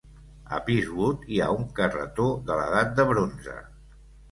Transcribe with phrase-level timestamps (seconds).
[0.55, 3.57] A Peacewood hi ha un carretó de l'edat de bronze.